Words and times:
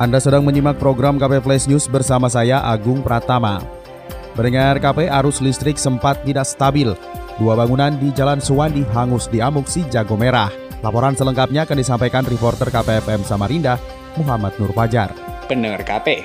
Anda 0.00 0.16
sedang 0.16 0.48
menyimak 0.48 0.80
program 0.80 1.20
KP 1.20 1.44
Flash 1.44 1.68
News 1.68 1.84
bersama 1.84 2.32
saya 2.32 2.64
Agung 2.64 3.04
Pratama. 3.04 3.60
Mendengar 4.32 4.80
KP 4.80 5.12
arus 5.12 5.44
listrik 5.44 5.76
sempat 5.76 6.24
tidak 6.24 6.48
stabil. 6.48 6.96
Dua 7.36 7.52
bangunan 7.52 7.92
di 8.00 8.08
Jalan 8.16 8.40
Suwandi 8.40 8.80
hangus 8.96 9.28
di 9.28 9.44
Amuk 9.44 9.68
si 9.68 9.84
Jago 9.92 10.16
Merah. 10.16 10.48
Laporan 10.80 11.12
selengkapnya 11.12 11.68
akan 11.68 11.84
disampaikan 11.84 12.24
reporter 12.24 12.72
KPFM 12.72 13.28
Samarinda, 13.28 13.76
Muhammad 14.16 14.56
Nur 14.56 14.72
Fajar. 14.72 15.12
Pendengar 15.52 15.84
KP, 15.84 16.24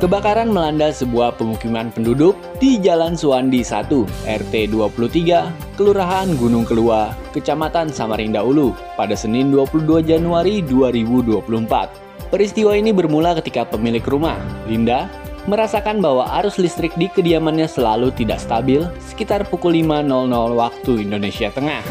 kebakaran 0.00 0.48
melanda 0.48 0.88
sebuah 0.88 1.36
pemukiman 1.36 1.92
penduduk 1.92 2.40
di 2.56 2.80
Jalan 2.80 3.20
Suwandi 3.20 3.60
1, 3.60 3.84
RT 4.24 4.72
23, 4.72 5.76
Kelurahan 5.76 6.32
Gunung 6.40 6.64
Kelua, 6.64 7.12
Kecamatan 7.36 7.92
Samarinda 7.92 8.40
Ulu, 8.40 8.72
pada 8.96 9.12
Senin 9.12 9.52
22 9.52 10.08
Januari 10.08 10.64
2024. 10.64 12.09
Peristiwa 12.30 12.78
ini 12.78 12.94
bermula 12.94 13.34
ketika 13.42 13.66
pemilik 13.66 14.06
rumah, 14.06 14.38
Linda, 14.70 15.10
merasakan 15.50 15.98
bahwa 15.98 16.30
arus 16.38 16.62
listrik 16.62 16.94
di 16.94 17.10
kediamannya 17.10 17.66
selalu 17.66 18.14
tidak 18.14 18.38
stabil 18.38 18.86
sekitar 19.02 19.42
pukul 19.50 19.74
5.00 19.74 20.30
waktu 20.54 20.92
Indonesia 21.02 21.50
Tengah. 21.50 21.82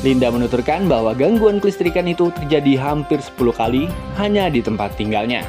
Linda 0.00 0.32
menuturkan 0.32 0.88
bahwa 0.88 1.12
gangguan 1.12 1.60
kelistrikan 1.60 2.08
itu 2.08 2.32
terjadi 2.40 2.80
hampir 2.80 3.20
10 3.20 3.36
kali 3.52 3.84
hanya 4.16 4.48
di 4.48 4.64
tempat 4.64 4.96
tinggalnya. 4.96 5.44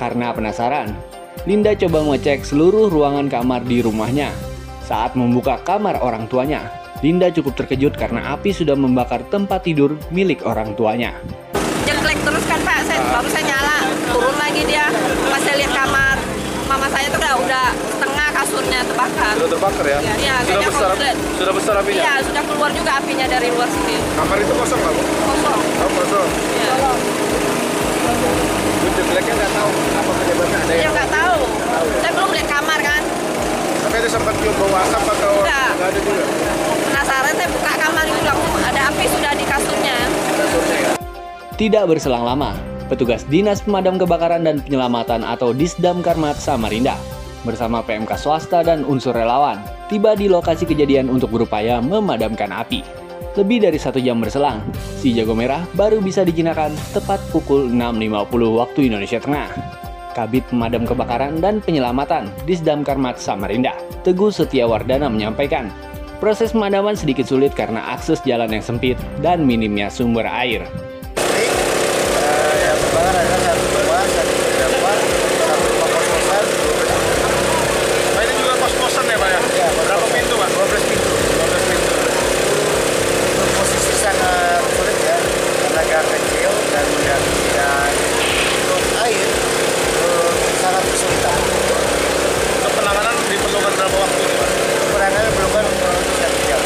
Karena 0.00 0.32
penasaran, 0.32 0.96
Linda 1.44 1.76
coba 1.76 2.08
mengecek 2.08 2.48
seluruh 2.48 2.88
ruangan 2.88 3.28
kamar 3.28 3.68
di 3.68 3.84
rumahnya. 3.84 4.32
Saat 4.80 5.12
membuka 5.12 5.60
kamar 5.68 6.00
orang 6.00 6.24
tuanya, 6.32 6.72
Linda 7.04 7.28
cukup 7.28 7.52
terkejut 7.52 8.00
karena 8.00 8.32
api 8.32 8.48
sudah 8.48 8.72
membakar 8.72 9.20
tempat 9.28 9.68
tidur 9.68 10.00
milik 10.08 10.40
orang 10.48 10.72
tuanya 10.72 11.12
jeklek 11.88 12.20
terus 12.20 12.44
baru 13.08 13.28
saya 13.28 13.44
nyala 13.46 13.76
turun 14.08 14.36
lagi 14.36 14.62
dia. 14.64 14.86
Pas 15.28 15.40
saya 15.40 15.56
lihat 15.56 15.72
kamar 15.72 16.16
mama 16.68 16.86
saya 16.92 17.08
tuh 17.08 17.16
udah 17.16 17.34
udah 17.40 17.66
setengah 17.88 18.28
kasurnya 18.30 18.80
terbakar. 18.84 19.32
Sudah 19.34 19.50
terbakar 19.50 19.84
ya? 19.88 19.98
Iya, 20.14 20.34
sudah 20.44 20.60
besar 20.68 20.88
komplit. 20.90 21.16
sudah 21.34 21.52
besar 21.56 21.74
apinya? 21.80 22.02
Iya 22.02 22.14
sudah 22.22 22.42
keluar 22.44 22.70
juga 22.70 22.90
apinya 22.96 23.26
dari 23.26 23.48
luar 23.48 23.68
sini. 23.68 23.96
Kamar 24.14 24.36
itu 24.36 24.52
kosong 24.52 24.78
nggak 24.78 24.92
bu? 24.92 25.02
Kosong. 25.24 25.60
Oh 25.78 25.90
kosong. 25.94 26.28
Iya. 26.52 26.74
Itu 28.78 29.00
jeleknya 29.02 29.34
nggak 29.34 29.52
tahu 29.52 29.70
apa 29.94 30.10
penyebabnya 30.14 30.58
ada 30.58 30.72
ya 30.72 30.82
yang 30.82 30.92
nggak 30.92 31.10
tahu. 31.10 31.38
Saya 31.98 32.12
belum 32.14 32.30
lihat 32.30 32.48
kamar 32.48 32.78
kan. 32.80 33.02
Tapi 33.78 33.94
ada 33.96 34.08
sempat 34.10 34.34
cium 34.36 34.54
bau 34.54 34.74
asap 34.76 35.02
atau 35.08 35.32
Nggak. 35.40 35.68
nggak 35.72 35.88
ada 35.88 36.00
juga? 36.02 36.24
Penasaran 36.84 37.32
saya 37.32 37.48
buka 37.48 37.72
kamar 37.74 38.04
itu 38.04 38.20
langsung 38.20 38.54
ada 38.60 38.80
api 38.86 39.04
sudah 39.08 39.32
di 39.32 39.44
kasurnya. 39.44 39.96
Kasurnya 40.28 40.76
ya? 40.78 40.90
Tidak 41.54 41.84
berselang 41.84 42.22
lama, 42.22 42.52
petugas 42.88 43.22
Dinas 43.28 43.60
Pemadam 43.62 44.00
Kebakaran 44.00 44.48
dan 44.48 44.64
Penyelamatan 44.64 45.22
atau 45.22 45.52
Disdam 45.52 46.00
Karmat 46.00 46.40
Samarinda 46.40 46.96
bersama 47.46 47.84
PMK 47.84 48.18
swasta 48.18 48.66
dan 48.66 48.82
unsur 48.82 49.14
relawan 49.14 49.62
tiba 49.86 50.18
di 50.18 50.26
lokasi 50.26 50.66
kejadian 50.66 51.06
untuk 51.12 51.30
berupaya 51.30 51.78
memadamkan 51.78 52.50
api. 52.50 52.82
Lebih 53.38 53.70
dari 53.70 53.78
satu 53.78 54.02
jam 54.02 54.18
berselang, 54.18 54.64
si 54.98 55.14
jago 55.14 55.30
merah 55.30 55.62
baru 55.78 56.02
bisa 56.02 56.26
dijinakan 56.26 56.74
tepat 56.90 57.22
pukul 57.30 57.70
6.50 57.70 58.58
waktu 58.58 58.80
Indonesia 58.90 59.22
Tengah. 59.22 59.50
Kabit 60.18 60.50
Pemadam 60.50 60.82
Kebakaran 60.82 61.38
dan 61.38 61.62
Penyelamatan 61.62 62.26
Disdam 62.42 62.82
Karmat 62.82 63.22
Samarinda, 63.22 63.78
Teguh 64.02 64.34
Setiawardana 64.34 65.06
menyampaikan, 65.06 65.70
proses 66.18 66.50
pemadaman 66.50 66.98
sedikit 66.98 67.30
sulit 67.30 67.54
karena 67.54 67.94
akses 67.94 68.18
jalan 68.26 68.50
yang 68.50 68.64
sempit 68.64 68.98
dan 69.22 69.46
minimnya 69.46 69.86
sumber 69.86 70.26
air. 70.26 70.66
yang 72.58 72.78
terbakar 72.82 73.14
adalah 73.14 73.40
satu 73.46 73.64
rumah, 73.70 74.02
satu 74.10 74.34
dapur, 74.58 74.98
satu 75.46 75.64
rumah 75.70 75.88
kos-kosan, 75.94 76.44
nah 78.18 78.22
ini 78.26 78.32
juga 78.34 78.54
kos-kosan 78.58 79.04
ya 79.06 79.16
pak 79.22 79.28
ya? 79.30 79.40
Ya, 79.54 79.68
berapa 79.78 80.06
pintu 80.10 80.34
pak? 80.34 80.48
12 80.50 80.90
pintu. 80.90 81.10
12 81.38 81.70
pintu 81.70 81.94
Untuk 83.38 83.50
posisi 83.54 83.92
sangat 84.02 84.60
sulit 84.74 84.98
ya, 85.06 85.18
karena 85.62 85.82
gang 85.86 86.08
kecil 86.10 86.52
dan 86.74 86.86
dan 87.06 87.22
dan 87.54 87.92
untuk 88.66 88.82
air 89.06 89.28
eh, 89.98 90.32
sangat 90.58 90.82
kesulitan. 90.82 91.40
untuk 92.58 92.72
penanganan 92.74 93.14
diperlukan 93.30 93.72
berapa 93.78 93.96
waktu 94.02 94.20
nih 94.26 94.34
pak? 94.34 94.50
Penanganan 94.92 95.30
belum 95.30 95.50
kan 95.54 95.64
untuk 95.64 95.94
satu 96.18 96.38
jam. 96.50 96.62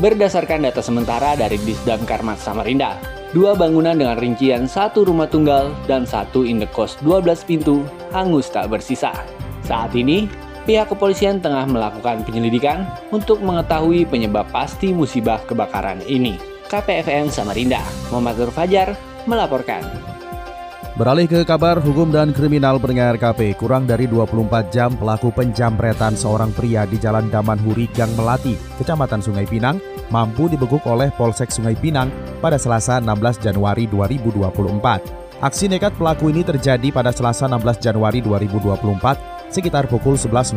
Berdasarkan 0.00 0.64
data 0.64 0.80
sementara 0.80 1.36
dari 1.36 1.60
Disdam 1.60 2.08
Karmat 2.08 2.40
Samarinda, 2.40 2.96
dua 3.36 3.52
bangunan 3.52 3.92
dengan 3.92 4.16
rincian 4.16 4.64
satu 4.64 5.04
rumah 5.04 5.28
tunggal 5.28 5.76
dan 5.84 6.08
satu 6.08 6.40
indekos 6.40 6.96
12 7.04 7.44
pintu 7.44 7.84
hangus 8.08 8.48
tak 8.48 8.72
bersisa. 8.72 9.12
Saat 9.60 9.92
ini, 9.92 10.24
pihak 10.64 10.88
kepolisian 10.88 11.44
tengah 11.44 11.68
melakukan 11.68 12.24
penyelidikan 12.24 12.88
untuk 13.12 13.44
mengetahui 13.44 14.08
penyebab 14.08 14.48
pasti 14.48 14.88
musibah 14.96 15.36
kebakaran 15.44 16.00
ini. 16.08 16.40
KPFM 16.72 17.28
Samarinda, 17.28 17.84
Muhammad 18.08 18.40
Fajar, 18.56 18.96
melaporkan. 19.28 19.84
Beralih 21.00 21.24
ke 21.24 21.48
kabar 21.48 21.80
hukum 21.80 22.12
dan 22.12 22.28
kriminal 22.28 22.76
pendengar 22.76 23.16
KP, 23.16 23.56
kurang 23.56 23.88
dari 23.88 24.04
24 24.04 24.68
jam 24.68 24.92
pelaku 25.00 25.32
penjamretan 25.32 26.12
seorang 26.12 26.52
pria 26.52 26.84
di 26.84 27.00
Jalan 27.00 27.32
Daman 27.32 27.56
Huri 27.56 27.88
Gang 27.96 28.12
Melati, 28.20 28.52
Kecamatan 28.76 29.24
Sungai 29.24 29.48
Pinang, 29.48 29.80
mampu 30.12 30.52
dibekuk 30.52 30.84
oleh 30.84 31.08
Polsek 31.16 31.48
Sungai 31.48 31.72
Pinang 31.72 32.12
pada 32.44 32.60
Selasa 32.60 33.00
16 33.00 33.16
Januari 33.40 33.88
2024. 33.88 35.40
Aksi 35.40 35.72
nekat 35.72 35.96
pelaku 35.96 36.36
ini 36.36 36.44
terjadi 36.44 36.92
pada 36.92 37.16
Selasa 37.16 37.48
16 37.48 37.80
Januari 37.80 38.20
2024 38.20 39.48
sekitar 39.48 39.88
pukul 39.88 40.20
11.00 40.20 40.52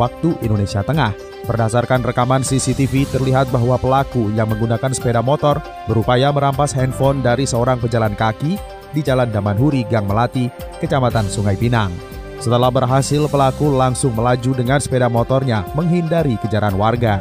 waktu 0.00 0.28
Indonesia 0.40 0.80
Tengah. 0.80 1.12
Berdasarkan 1.44 2.00
rekaman 2.00 2.40
CCTV 2.40 3.12
terlihat 3.12 3.52
bahwa 3.52 3.76
pelaku 3.76 4.32
yang 4.32 4.48
menggunakan 4.48 4.96
sepeda 4.96 5.20
motor 5.20 5.60
berupaya 5.84 6.32
merampas 6.32 6.72
handphone 6.72 7.20
dari 7.20 7.44
seorang 7.44 7.76
pejalan 7.76 8.16
kaki 8.16 8.56
di 8.92 9.00
Jalan 9.02 9.32
Damanhuri, 9.32 9.86
Gang 9.86 10.06
Melati, 10.06 10.50
Kecamatan 10.82 11.26
Sungai 11.26 11.58
Pinang. 11.58 11.90
Setelah 12.36 12.68
berhasil, 12.68 13.24
pelaku 13.32 13.72
langsung 13.72 14.12
melaju 14.12 14.52
dengan 14.52 14.76
sepeda 14.76 15.08
motornya 15.08 15.64
menghindari 15.72 16.36
kejaran 16.38 16.76
warga. 16.76 17.16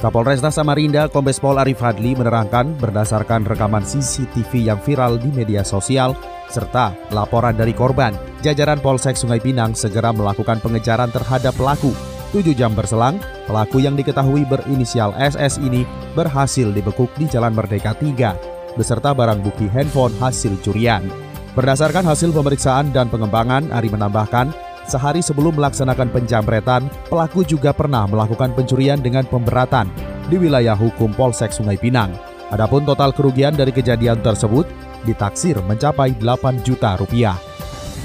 Kapolresta 0.00 0.52
Samarinda 0.52 1.08
Kombes 1.08 1.40
Pol 1.40 1.56
Arif 1.56 1.80
Hadli 1.80 2.12
menerangkan 2.12 2.76
berdasarkan 2.76 3.48
rekaman 3.48 3.84
CCTV 3.88 4.68
yang 4.68 4.80
viral 4.84 5.16
di 5.16 5.32
media 5.32 5.64
sosial 5.64 6.12
serta 6.52 6.92
laporan 7.08 7.56
dari 7.56 7.72
korban, 7.72 8.12
jajaran 8.44 8.84
Polsek 8.84 9.16
Sungai 9.16 9.40
Pinang 9.40 9.72
segera 9.72 10.12
melakukan 10.12 10.60
pengejaran 10.60 11.08
terhadap 11.08 11.56
pelaku. 11.56 11.96
Tujuh 12.36 12.52
jam 12.52 12.76
berselang, 12.76 13.16
pelaku 13.48 13.80
yang 13.80 13.96
diketahui 13.96 14.44
berinisial 14.44 15.16
SS 15.16 15.56
ini 15.62 15.88
berhasil 16.12 16.68
dibekuk 16.68 17.08
di 17.16 17.24
Jalan 17.24 17.56
Merdeka 17.56 17.96
3 17.96 18.53
beserta 18.74 19.14
barang 19.14 19.42
bukti 19.42 19.70
handphone 19.70 20.14
hasil 20.18 20.58
curian. 20.62 21.06
Berdasarkan 21.54 22.02
hasil 22.02 22.34
pemeriksaan 22.34 22.90
dan 22.90 23.06
pengembangan, 23.06 23.70
Ari 23.70 23.86
menambahkan, 23.86 24.50
sehari 24.90 25.22
sebelum 25.22 25.54
melaksanakan 25.54 26.10
penjamretan, 26.10 26.90
pelaku 27.06 27.46
juga 27.46 27.70
pernah 27.70 28.04
melakukan 28.10 28.50
pencurian 28.52 28.98
dengan 28.98 29.22
pemberatan 29.24 29.86
di 30.26 30.36
wilayah 30.36 30.74
hukum 30.74 31.14
Polsek 31.14 31.54
Sungai 31.54 31.78
Pinang. 31.78 32.10
Adapun 32.50 32.82
total 32.82 33.14
kerugian 33.14 33.56
dari 33.56 33.72
kejadian 33.72 34.20
tersebut 34.20 34.66
ditaksir 35.06 35.56
mencapai 35.64 36.12
8 36.18 36.66
juta 36.66 36.98
rupiah. 36.98 37.38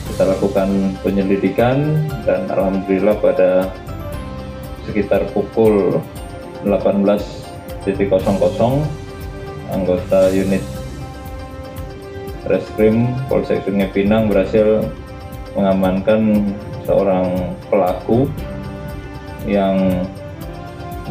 Kita 0.10 0.26
lakukan 0.26 0.98
penyelidikan 1.06 2.06
dan 2.26 2.50
alhamdulillah 2.50 3.18
pada 3.22 3.70
sekitar 4.90 5.22
pukul 5.34 6.02
18.00 6.66 8.99
anggota 9.74 10.30
unit 10.34 10.62
Reskrim 12.50 13.14
Polsek 13.30 13.62
Sungai 13.62 13.92
Pinang 13.94 14.26
berhasil 14.26 14.82
mengamankan 15.54 16.50
seorang 16.88 17.54
pelaku 17.70 18.26
yang 19.46 20.06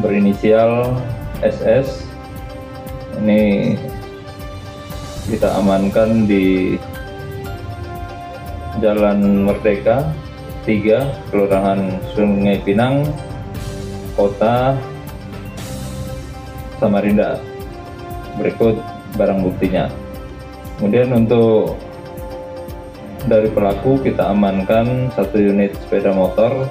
berinisial 0.03 0.99
SS. 1.39 2.03
Ini 3.19 3.75
kita 5.31 5.59
amankan 5.59 6.27
di 6.27 6.75
Jalan 8.79 9.47
Merdeka 9.47 10.07
3, 10.63 11.31
Kelurahan 11.31 11.99
Sungai 12.15 12.59
Pinang, 12.63 13.07
Kota 14.15 14.75
Samarinda. 16.79 17.48
Berikut 18.37 18.77
barang 19.17 19.39
buktinya. 19.41 19.89
Kemudian 20.77 21.11
untuk 21.11 21.79
dari 23.27 23.51
pelaku 23.51 23.99
kita 23.99 24.31
amankan 24.31 25.11
satu 25.11 25.35
unit 25.35 25.75
sepeda 25.83 26.15
motor 26.15 26.69